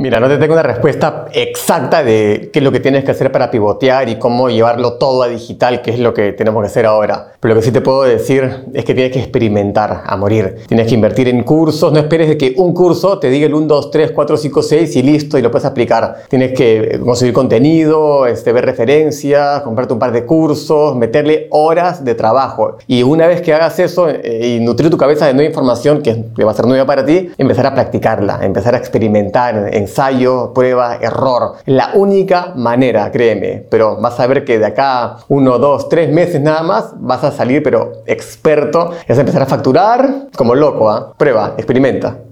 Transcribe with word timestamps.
Mira, 0.00 0.20
no 0.20 0.28
te 0.28 0.38
tengo 0.38 0.52
una 0.52 0.62
respuesta 0.62 1.26
exacta 1.32 2.04
de 2.04 2.50
qué 2.52 2.60
es 2.60 2.64
lo 2.64 2.70
que 2.70 2.78
tienes 2.78 3.02
que 3.02 3.10
hacer 3.10 3.32
para 3.32 3.50
pivotear 3.50 4.08
y 4.08 4.14
cómo 4.14 4.48
llevarlo 4.48 4.92
todo 4.92 5.24
a 5.24 5.28
digital, 5.28 5.82
que 5.82 5.90
es 5.90 5.98
lo 5.98 6.14
que 6.14 6.32
tenemos 6.32 6.62
que 6.62 6.68
hacer 6.68 6.86
ahora. 6.86 7.32
Pero 7.40 7.54
lo 7.54 7.60
que 7.60 7.66
sí 7.66 7.72
te 7.72 7.80
puedo 7.80 8.04
decir 8.04 8.64
es 8.74 8.84
que 8.84 8.94
tienes 8.94 9.12
que 9.12 9.18
experimentar 9.18 10.04
a 10.06 10.16
morir. 10.16 10.58
Tienes 10.68 10.86
que 10.86 10.94
invertir 10.94 11.28
en 11.28 11.42
cursos, 11.42 11.92
no 11.92 11.98
esperes 11.98 12.28
de 12.28 12.38
que 12.38 12.54
un 12.58 12.74
curso 12.74 13.18
te 13.18 13.28
diga 13.28 13.48
el 13.48 13.54
1, 13.54 13.66
2, 13.66 13.90
3, 13.90 14.12
4, 14.12 14.36
5, 14.36 14.62
6 14.62 14.96
y 14.96 15.02
listo 15.02 15.36
y 15.36 15.42
lo 15.42 15.50
puedes 15.50 15.64
aplicar. 15.64 16.18
Tienes 16.28 16.52
que 16.52 17.00
conseguir 17.04 17.34
contenido, 17.34 18.24
este, 18.26 18.52
ver 18.52 18.66
referencias, 18.66 19.62
comprarte 19.62 19.94
un 19.94 19.98
par 19.98 20.12
de 20.12 20.24
cursos, 20.24 20.94
meterle 20.94 21.48
horas 21.50 22.04
de 22.04 22.14
trabajo. 22.14 22.76
Y 22.86 23.02
una 23.02 23.26
vez 23.26 23.42
que 23.42 23.52
hagas 23.52 23.76
eso 23.80 24.08
eh, 24.08 24.58
y 24.58 24.60
nutrir 24.60 24.90
tu 24.90 24.96
cabeza 24.96 25.26
de 25.26 25.34
nueva 25.34 25.48
información 25.48 26.02
que 26.02 26.44
va 26.44 26.52
a 26.52 26.54
ser 26.54 26.66
nueva 26.66 26.86
para 26.86 27.04
ti, 27.04 27.30
empezar 27.36 27.66
a 27.66 27.74
practicarla, 27.74 28.38
empezar 28.44 28.76
a 28.76 28.78
experimentar 28.78 29.70
en 29.72 29.87
ensayo, 29.88 30.52
prueba, 30.54 30.96
error. 31.00 31.54
La 31.66 31.90
única 31.94 32.52
manera, 32.54 33.10
créeme, 33.10 33.64
pero 33.70 33.96
vas 34.00 34.20
a 34.20 34.26
ver 34.26 34.44
que 34.44 34.58
de 34.58 34.66
acá 34.66 35.16
uno, 35.28 35.58
dos, 35.58 35.88
tres 35.88 36.12
meses 36.12 36.40
nada 36.40 36.62
más 36.62 36.92
vas 36.96 37.24
a 37.24 37.32
salir 37.32 37.62
pero 37.62 37.92
experto 38.06 38.90
vas 39.08 39.18
a 39.18 39.20
empezar 39.20 39.42
a 39.42 39.46
facturar 39.46 40.28
como 40.36 40.54
loco, 40.54 40.90
¿ah? 40.90 41.12
Prueba, 41.16 41.54
experimenta. 41.56 42.27